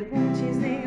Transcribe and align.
that 0.00 0.12
won't 0.12 0.79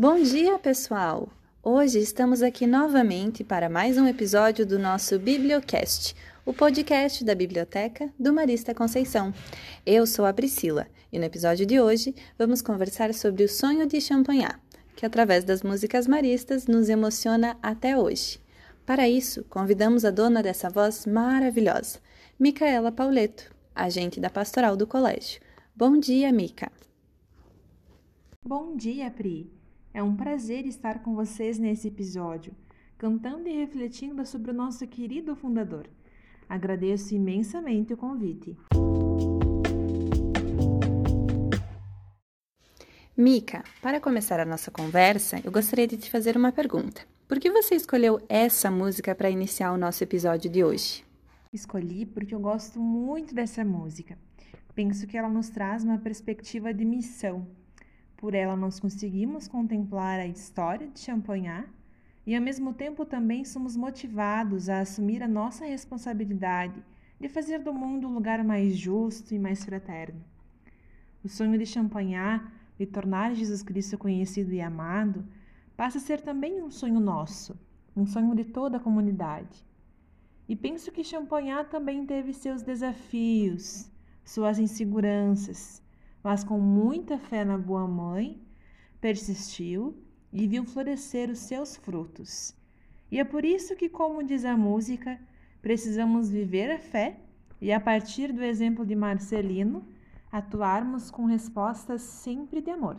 Bom 0.00 0.22
dia, 0.22 0.56
pessoal! 0.60 1.28
Hoje 1.60 1.98
estamos 1.98 2.40
aqui 2.40 2.68
novamente 2.68 3.42
para 3.42 3.68
mais 3.68 3.98
um 3.98 4.06
episódio 4.06 4.64
do 4.64 4.78
nosso 4.78 5.18
Bibliocast, 5.18 6.14
o 6.46 6.54
podcast 6.54 7.24
da 7.24 7.34
Biblioteca 7.34 8.08
do 8.16 8.32
Marista 8.32 8.72
Conceição. 8.72 9.34
Eu 9.84 10.06
sou 10.06 10.24
a 10.24 10.32
Priscila 10.32 10.86
e 11.10 11.18
no 11.18 11.24
episódio 11.24 11.66
de 11.66 11.80
hoje 11.80 12.14
vamos 12.38 12.62
conversar 12.62 13.12
sobre 13.12 13.42
o 13.42 13.48
sonho 13.48 13.88
de 13.88 14.00
Champagnat, 14.00 14.60
que 14.94 15.04
através 15.04 15.42
das 15.42 15.64
músicas 15.64 16.06
maristas 16.06 16.68
nos 16.68 16.88
emociona 16.88 17.58
até 17.60 17.98
hoje. 17.98 18.38
Para 18.86 19.08
isso, 19.08 19.44
convidamos 19.50 20.04
a 20.04 20.12
dona 20.12 20.44
dessa 20.44 20.70
voz 20.70 21.06
maravilhosa, 21.06 21.98
Micaela 22.38 22.92
Pauleto, 22.92 23.52
agente 23.74 24.20
da 24.20 24.30
pastoral 24.30 24.76
do 24.76 24.86
colégio. 24.86 25.40
Bom 25.74 25.98
dia, 25.98 26.30
Mica! 26.30 26.70
Bom 28.46 28.76
dia, 28.76 29.10
Pri! 29.10 29.58
É 29.92 30.02
um 30.02 30.14
prazer 30.14 30.66
estar 30.66 31.02
com 31.02 31.14
vocês 31.14 31.58
nesse 31.58 31.88
episódio, 31.88 32.54
cantando 32.98 33.48
e 33.48 33.56
refletindo 33.56 34.24
sobre 34.26 34.50
o 34.50 34.54
nosso 34.54 34.86
querido 34.86 35.34
fundador. 35.34 35.88
Agradeço 36.48 37.14
imensamente 37.14 37.94
o 37.94 37.96
convite. 37.96 38.56
Mica, 43.16 43.64
para 43.82 44.00
começar 44.00 44.38
a 44.38 44.44
nossa 44.44 44.70
conversa, 44.70 45.40
eu 45.42 45.50
gostaria 45.50 45.88
de 45.88 45.96
te 45.96 46.10
fazer 46.10 46.36
uma 46.36 46.52
pergunta. 46.52 47.02
Por 47.26 47.40
que 47.40 47.50
você 47.50 47.74
escolheu 47.74 48.20
essa 48.28 48.70
música 48.70 49.14
para 49.14 49.28
iniciar 49.28 49.72
o 49.72 49.78
nosso 49.78 50.04
episódio 50.04 50.48
de 50.48 50.62
hoje? 50.62 51.04
Escolhi 51.52 52.06
porque 52.06 52.34
eu 52.34 52.40
gosto 52.40 52.78
muito 52.78 53.34
dessa 53.34 53.64
música. 53.64 54.18
Penso 54.74 55.06
que 55.06 55.16
ela 55.16 55.28
nos 55.28 55.48
traz 55.48 55.82
uma 55.82 55.98
perspectiva 55.98 56.72
de 56.72 56.84
missão, 56.84 57.48
por 58.18 58.34
ela, 58.34 58.56
nós 58.56 58.80
conseguimos 58.80 59.46
contemplar 59.46 60.18
a 60.18 60.26
história 60.26 60.88
de 60.88 60.98
Champagnat 60.98 61.68
e, 62.26 62.34
ao 62.34 62.42
mesmo 62.42 62.74
tempo, 62.74 63.06
também 63.06 63.44
somos 63.44 63.76
motivados 63.76 64.68
a 64.68 64.80
assumir 64.80 65.22
a 65.22 65.28
nossa 65.28 65.64
responsabilidade 65.64 66.82
de 67.18 67.28
fazer 67.28 67.60
do 67.60 67.72
mundo 67.72 68.08
um 68.08 68.14
lugar 68.14 68.42
mais 68.42 68.76
justo 68.76 69.32
e 69.32 69.38
mais 69.38 69.64
fraterno. 69.64 70.20
O 71.22 71.28
sonho 71.28 71.56
de 71.56 71.64
Champagnat 71.64 72.44
de 72.76 72.86
tornar 72.86 73.36
Jesus 73.36 73.62
Cristo 73.62 73.96
conhecido 73.96 74.52
e 74.52 74.60
amado 74.60 75.24
passa 75.76 75.98
a 75.98 76.00
ser 76.00 76.20
também 76.20 76.60
um 76.60 76.72
sonho 76.72 76.98
nosso, 76.98 77.56
um 77.96 78.04
sonho 78.04 78.34
de 78.34 78.44
toda 78.44 78.78
a 78.78 78.80
comunidade. 78.80 79.64
E 80.48 80.56
penso 80.56 80.90
que 80.90 81.04
Champagnat 81.04 81.70
também 81.70 82.04
teve 82.04 82.32
seus 82.32 82.62
desafios, 82.62 83.88
suas 84.24 84.58
inseguranças, 84.58 85.80
mas 86.22 86.44
com 86.44 86.58
muita 86.58 87.18
fé 87.18 87.44
na 87.44 87.56
boa 87.56 87.86
mãe, 87.86 88.40
persistiu 89.00 89.96
e 90.32 90.46
viu 90.46 90.64
florescer 90.64 91.30
os 91.30 91.38
seus 91.38 91.76
frutos. 91.76 92.54
E 93.10 93.18
é 93.18 93.24
por 93.24 93.44
isso 93.44 93.74
que, 93.76 93.88
como 93.88 94.22
diz 94.22 94.44
a 94.44 94.56
música, 94.56 95.18
precisamos 95.62 96.30
viver 96.30 96.70
a 96.70 96.78
fé 96.78 97.20
e, 97.60 97.72
a 97.72 97.80
partir 97.80 98.32
do 98.32 98.42
exemplo 98.42 98.84
de 98.84 98.94
Marcelino, 98.94 99.86
atuarmos 100.30 101.10
com 101.10 101.24
respostas 101.24 102.02
sempre 102.02 102.60
de 102.60 102.70
amor. 102.70 102.98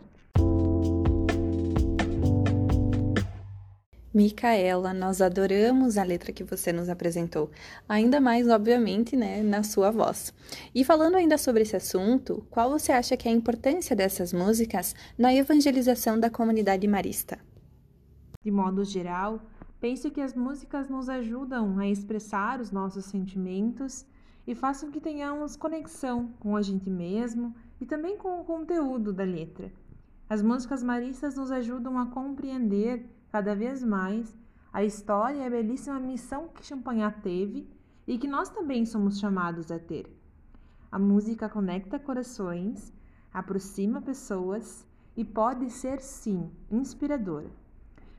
Micaela, 4.12 4.92
nós 4.92 5.22
adoramos 5.22 5.96
a 5.96 6.02
letra 6.02 6.32
que 6.32 6.42
você 6.42 6.72
nos 6.72 6.88
apresentou, 6.88 7.48
ainda 7.88 8.20
mais, 8.20 8.48
obviamente, 8.48 9.14
né, 9.14 9.40
na 9.40 9.62
sua 9.62 9.92
voz. 9.92 10.34
E 10.74 10.84
falando 10.84 11.14
ainda 11.14 11.38
sobre 11.38 11.62
esse 11.62 11.76
assunto, 11.76 12.44
qual 12.50 12.70
você 12.70 12.90
acha 12.90 13.16
que 13.16 13.28
é 13.28 13.30
a 13.30 13.34
importância 13.34 13.94
dessas 13.94 14.32
músicas 14.32 14.96
na 15.16 15.32
evangelização 15.32 16.18
da 16.18 16.28
comunidade 16.28 16.88
marista? 16.88 17.38
De 18.42 18.50
modo 18.50 18.84
geral, 18.84 19.40
penso 19.80 20.10
que 20.10 20.20
as 20.20 20.34
músicas 20.34 20.88
nos 20.88 21.08
ajudam 21.08 21.78
a 21.78 21.86
expressar 21.86 22.60
os 22.60 22.72
nossos 22.72 23.04
sentimentos 23.04 24.04
e 24.44 24.56
façam 24.56 24.90
que 24.90 25.00
tenhamos 25.00 25.54
conexão 25.54 26.32
com 26.40 26.56
a 26.56 26.62
gente 26.62 26.90
mesmo 26.90 27.54
e 27.80 27.86
também 27.86 28.16
com 28.16 28.40
o 28.40 28.44
conteúdo 28.44 29.12
da 29.12 29.22
letra. 29.22 29.70
As 30.28 30.42
músicas 30.42 30.82
maristas 30.82 31.36
nos 31.36 31.52
ajudam 31.52 31.96
a 31.96 32.06
compreender 32.06 33.08
cada 33.30 33.54
vez 33.54 33.82
mais 33.82 34.36
a 34.72 34.84
história 34.84 35.38
e 35.38 35.46
a 35.46 35.50
belíssima 35.50 35.98
missão 35.98 36.48
que 36.48 36.64
Champagnat 36.64 37.20
teve 37.22 37.68
e 38.06 38.18
que 38.18 38.28
nós 38.28 38.48
também 38.48 38.84
somos 38.84 39.18
chamados 39.18 39.70
a 39.70 39.78
ter. 39.78 40.06
A 40.90 40.98
música 40.98 41.48
conecta 41.48 41.98
corações, 41.98 42.92
aproxima 43.32 44.00
pessoas 44.02 44.86
e 45.16 45.24
pode 45.24 45.70
ser, 45.70 46.00
sim, 46.00 46.50
inspiradora. 46.70 47.50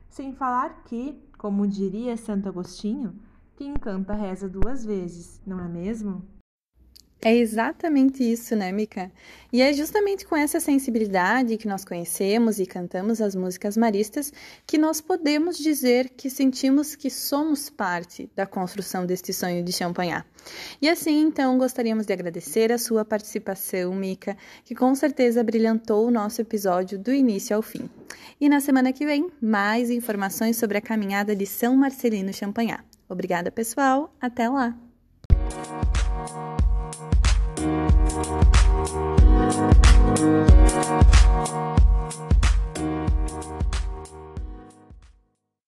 Sem 0.08 0.32
falar 0.32 0.84
que, 0.84 1.22
como 1.38 1.66
diria 1.66 2.16
Santo 2.16 2.48
Agostinho, 2.48 3.14
quem 3.56 3.74
canta 3.74 4.14
reza 4.14 4.48
duas 4.48 4.84
vezes, 4.84 5.40
não 5.46 5.60
é 5.60 5.68
mesmo? 5.68 6.22
É 7.24 7.32
exatamente 7.36 8.24
isso, 8.24 8.56
né, 8.56 8.72
Mica? 8.72 9.08
E 9.52 9.62
é 9.62 9.72
justamente 9.72 10.26
com 10.26 10.36
essa 10.36 10.58
sensibilidade 10.58 11.56
que 11.56 11.68
nós 11.68 11.84
conhecemos 11.84 12.58
e 12.58 12.66
cantamos 12.66 13.20
as 13.20 13.36
músicas 13.36 13.76
maristas 13.76 14.32
que 14.66 14.76
nós 14.76 15.00
podemos 15.00 15.56
dizer 15.56 16.08
que 16.16 16.28
sentimos 16.28 16.96
que 16.96 17.08
somos 17.08 17.70
parte 17.70 18.28
da 18.34 18.44
construção 18.44 19.06
deste 19.06 19.32
sonho 19.32 19.62
de 19.62 19.72
Champagnat. 19.72 20.26
E 20.80 20.88
assim, 20.88 21.20
então, 21.20 21.56
gostaríamos 21.58 22.06
de 22.06 22.12
agradecer 22.12 22.72
a 22.72 22.78
sua 22.78 23.04
participação, 23.04 23.94
Mica, 23.94 24.36
que 24.64 24.74
com 24.74 24.92
certeza 24.92 25.44
brilhantou 25.44 26.08
o 26.08 26.10
nosso 26.10 26.40
episódio 26.40 26.98
do 26.98 27.12
início 27.12 27.54
ao 27.54 27.62
fim. 27.62 27.88
E 28.40 28.48
na 28.48 28.58
semana 28.58 28.92
que 28.92 29.06
vem, 29.06 29.30
mais 29.40 29.90
informações 29.90 30.56
sobre 30.56 30.78
a 30.78 30.82
caminhada 30.82 31.36
de 31.36 31.46
São 31.46 31.76
Marcelino 31.76 32.34
Champagnat. 32.34 32.82
Obrigada, 33.08 33.52
pessoal. 33.52 34.12
Até 34.20 34.48
lá! 34.48 34.91
Thank 37.62 37.92
you. 43.62 43.71